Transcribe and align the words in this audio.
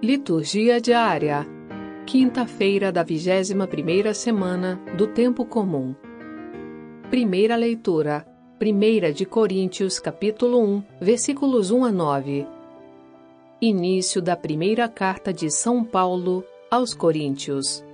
Liturgia 0.00 0.80
diária. 0.80 1.44
Quinta-feira 2.06 2.92
da 2.92 3.04
21ª 3.04 4.14
semana 4.14 4.80
do 4.96 5.08
tempo 5.08 5.44
comum. 5.44 5.92
Primeira 7.10 7.56
leitura. 7.56 8.24
Primeira 8.60 9.12
de 9.12 9.26
Coríntios, 9.26 9.98
capítulo 9.98 10.62
1, 10.62 10.84
versículos 11.00 11.72
1 11.72 11.84
a 11.84 11.90
9. 11.90 12.46
Início 13.60 14.22
da 14.22 14.36
primeira 14.36 14.88
carta 14.88 15.32
de 15.32 15.50
São 15.50 15.82
Paulo 15.82 16.44
aos 16.70 16.94
Coríntios. 16.94 17.84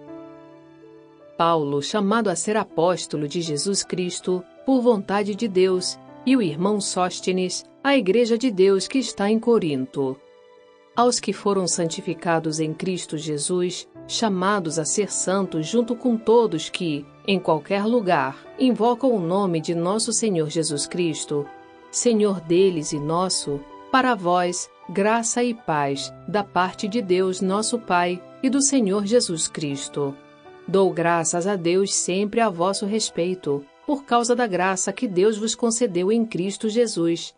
Paulo, 1.39 1.83
chamado 1.83 2.29
a 2.29 2.37
ser 2.37 2.59
apóstolo 2.59 3.27
de 3.27 3.41
Jesus 3.41 3.83
Cristo, 3.83 4.45
por 4.67 4.83
vontade 4.83 5.35
de 5.35 5.49
Deus, 5.49 5.99
e 6.27 6.37
o 6.37 6.43
irmão 6.43 6.83
Sóstenes, 6.83 7.65
a 7.83 7.97
igreja 7.97 8.37
de 8.37 8.51
Deus 8.51 8.87
que 8.87 8.99
está 8.99 9.31
em 9.31 9.41
Corinto 9.41 10.19
aos 10.97 11.19
que 11.19 11.33
foram 11.33 11.67
santificados 11.67 12.61
em 12.61 12.73
Cristo 12.73 13.19
Jesus, 13.19 13.89
chamados 14.07 14.79
a 14.79 14.85
ser 14.85 15.13
santos 15.13 15.67
junto 15.67 15.97
com 15.97 16.17
todos 16.17 16.69
que, 16.69 17.05
em 17.27 17.39
qualquer 17.39 17.85
lugar, 17.85 18.37
invocam 18.59 19.13
o 19.13 19.21
nome 19.21 19.61
de 19.61 19.75
nosso 19.75 20.13
Senhor 20.13 20.49
Jesus 20.51 20.87
Cristo, 20.87 21.47
Senhor 21.91 22.41
deles 22.41 22.93
e 22.93 22.99
nosso, 22.99 23.61
para 23.91 24.15
vós, 24.15 24.69
graça 24.89 25.43
e 25.43 25.55
paz, 25.55 26.13
da 26.29 26.45
parte 26.45 26.87
de 26.87 27.01
Deus 27.01 27.41
nosso 27.41 27.79
Pai 27.79 28.23
e 28.43 28.51
do 28.51 28.61
Senhor 28.61 29.07
Jesus 29.07 29.49
Cristo. 29.49 30.15
Dou 30.67 30.93
graças 30.93 31.47
a 31.47 31.57
Deus 31.57 31.95
sempre 31.95 32.41
a 32.41 32.49
vosso 32.49 32.87
respeito, 32.87 33.65
por 33.87 34.05
causa 34.05 34.35
da 34.35 34.47
graça 34.47 34.93
que 34.93 35.07
Deus 35.07 35.37
vos 35.37 35.55
concedeu 35.55 36.11
em 36.11 36.25
Cristo 36.25 36.69
Jesus. 36.69 37.35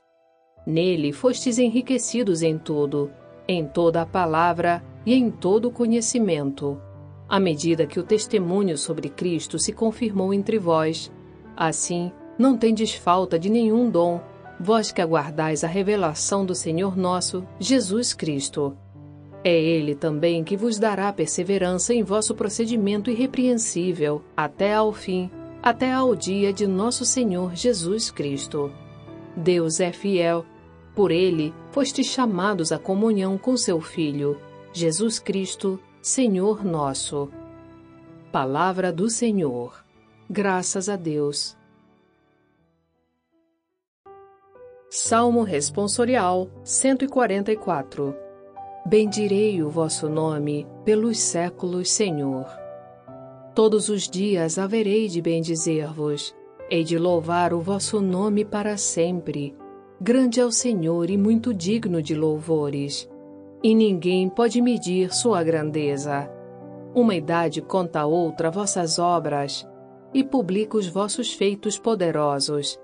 Nele 0.67 1.13
fostes 1.13 1.59
enriquecidos 1.59 2.43
em 2.43 2.59
tudo, 2.59 3.11
em 3.49 3.67
toda 3.67 4.03
a 4.03 4.07
palavra 4.07 4.83
e 5.05 5.15
em 5.15 5.31
todo 5.31 5.69
o 5.69 5.71
conhecimento, 5.71 6.81
à 7.29 7.39
medida 7.39 7.87
que 7.87 8.01
o 8.01 8.03
testemunho 8.03 8.77
sobre 8.77 9.09
Cristo 9.09 9.59
se 9.59 9.73
confirmou 9.73 10.35
entre 10.35 10.59
vós. 10.59 11.13
Assim, 11.57 12.11
não 12.39 12.57
tendes 12.57 12.95
falta 12.95 13.39
de 13.39 13.49
nenhum 13.49 13.89
dom, 13.89 14.21
vós 14.59 14.91
que 14.91 15.01
aguardais 15.01 15.65
a 15.65 15.69
revelação 15.69 16.45
do 16.45 16.55
Senhor 16.55 16.97
nosso, 16.97 17.47
Jesus 17.59 18.13
Cristo. 18.13 18.77
É 19.45 19.55
Ele 19.55 19.95
também 19.95 20.43
que 20.43 20.57
vos 20.57 20.79
dará 20.79 21.13
perseverança 21.13 21.95
em 21.95 22.03
vosso 22.03 22.35
procedimento 22.35 23.11
irrepreensível, 23.11 24.23
até 24.37 24.75
ao 24.75 24.93
fim, 24.93 25.31
até 25.63 25.93
ao 25.93 26.17
dia 26.17 26.53
de 26.53 26.67
nosso 26.67 27.05
Senhor 27.05 27.55
Jesus 27.55 28.11
Cristo. 28.11 28.73
Deus 29.37 29.81
é 29.81 29.93
fiel 29.93 30.45
por 30.95 31.11
ele, 31.11 31.55
fostes 31.77 32.07
chamados 32.07 32.73
à 32.73 32.79
comunhão 32.79 33.37
com 33.37 33.55
seu 33.55 33.83
Filho, 33.83 34.41
Jesus 34.73 35.19
Cristo, 35.19 35.79
Senhor 36.01 36.65
nosso. 36.65 37.29
Palavra 38.33 38.91
do 38.91 39.11
Senhor. 39.11 39.85
Graças 40.31 40.89
a 40.89 40.97
Deus. 40.97 41.55
Salmo 44.89 45.43
Responsorial 45.43 46.49
144 46.65 48.17
Bendirei 48.87 49.63
o 49.63 49.69
vosso 49.69 50.09
nome 50.09 50.67
pelos 50.83 51.19
séculos, 51.19 51.91
Senhor. 51.91 52.47
Todos 53.55 53.91
os 53.91 54.09
dias 54.09 54.59
haverei 54.59 55.09
de 55.09 55.21
bendizer-vos, 55.21 56.35
hei 56.71 56.83
de 56.83 56.97
louvar 56.97 57.53
o 57.53 57.61
vosso 57.61 58.01
nome 58.01 58.47
para 58.47 58.79
sempre 58.79 59.55
Grande 59.99 60.41
é 60.41 60.45
o 60.45 60.53
Senhor 60.53 61.09
e 61.09 61.17
muito 61.17 61.55
digno 61.55 62.03
de 62.03 62.15
louvores, 62.15 63.09
e 63.63 63.75
ninguém 63.75 64.29
pode 64.29 64.61
medir 64.61 65.15
sua 65.15 65.43
grandeza. 65.43 66.31
Uma 66.95 67.15
idade 67.15 67.63
conta 67.63 68.01
a 68.01 68.07
outra 68.07 68.51
vossas 68.51 68.99
obras, 68.99 69.67
e 70.13 70.23
publica 70.23 70.77
os 70.77 70.87
vossos 70.87 71.33
feitos 71.33 71.79
poderosos. 71.79 72.79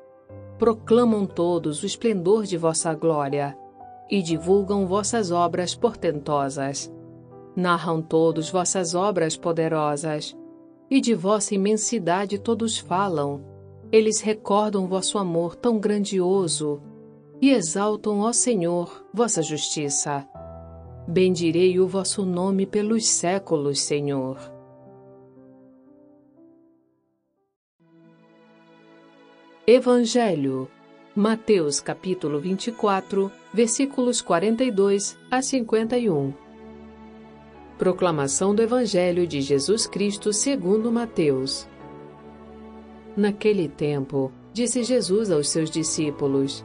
Proclamam 0.59 1.27
todos 1.27 1.83
o 1.83 1.87
esplendor 1.87 2.45
de 2.45 2.56
vossa 2.56 2.95
glória, 2.95 3.59
e 4.11 4.22
divulgam 4.22 4.87
vossas 4.87 5.31
obras 5.31 5.75
portentosas. 5.75 6.91
Narram 7.55 8.01
todos 8.01 8.49
vossas 8.49 8.95
obras 8.95 9.37
poderosas, 9.37 10.34
e 10.91 10.99
de 10.99 11.15
vossa 11.15 11.55
imensidade 11.55 12.39
todos 12.39 12.78
falam. 12.78 13.45
Eles 13.93 14.22
recordam 14.22 14.87
vosso 14.87 15.19
amor 15.19 15.55
tão 15.55 15.78
grandioso, 15.78 16.81
e 17.42 17.50
exaltam, 17.50 18.20
ó 18.20 18.32
Senhor, 18.32 19.04
vossa 19.12 19.42
justiça. 19.42 20.25
Bendirei 21.08 21.80
o 21.80 21.88
vosso 21.88 22.25
nome 22.25 22.64
pelos 22.64 23.08
séculos, 23.08 23.80
Senhor. 23.80 24.38
Evangelho 29.66 30.69
Mateus 31.14 31.78
capítulo 31.80 32.41
24, 32.41 33.30
versículos 33.53 34.22
42 34.22 35.19
a 35.30 35.42
51. 35.42 36.32
Proclamação 37.76 38.54
do 38.54 38.62
Evangelho 38.62 39.26
de 39.26 39.41
Jesus 39.41 39.86
Cristo 39.86 40.32
segundo 40.32 40.92
Mateus. 40.92 41.69
Naquele 43.16 43.69
tempo, 43.69 44.32
disse 44.54 44.84
Jesus 44.84 45.30
aos 45.30 45.50
seus 45.50 45.70
discípulos: 45.70 46.64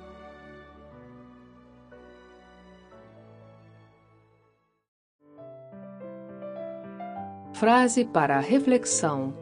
Frase 7.53 8.05
para 8.05 8.39
reflexão: 8.39 9.33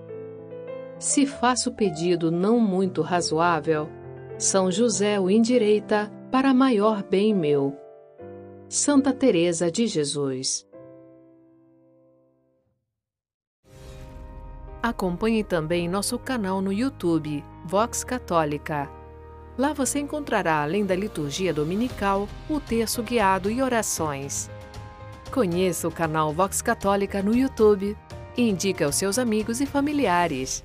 Se 0.98 1.26
faço 1.26 1.72
pedido 1.74 2.32
não 2.32 2.60
muito 2.60 3.02
razoável, 3.02 3.90
São 4.38 4.72
José 4.72 5.20
o 5.20 5.30
endireita 5.30 6.12
para 6.32 6.54
maior 6.54 7.04
bem 7.04 7.34
meu. 7.34 7.76
Santa 8.68 9.14
Teresa 9.14 9.72
de 9.72 9.88
Jesus. 9.88 10.68
Acompanhe 14.82 15.44
também 15.44 15.90
nosso 15.90 16.18
canal 16.18 16.62
no 16.62 16.72
YouTube, 16.72 17.44
Vox 17.66 18.04
Católica. 18.04 18.90
Lá 19.58 19.74
você 19.74 20.00
encontrará, 20.00 20.62
além 20.64 20.86
da 20.86 20.96
liturgia 20.96 21.54
dominical, 21.54 22.30
o 22.50 22.60
texto 22.62 23.04
guiado 23.04 23.52
e 23.52 23.62
orações. 23.62 24.50
Conheça 25.32 25.88
o 25.88 25.92
canal 25.92 26.34
Vox 26.34 26.60
Católica 26.60 27.22
no 27.22 27.36
YouTube 27.36 27.96
e 28.36 28.50
indique 28.50 28.84
aos 28.84 28.96
seus 28.96 29.20
amigos 29.20 29.62
e 29.62 29.66
familiares. 29.66 30.64